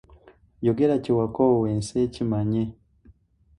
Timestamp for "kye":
1.03-1.13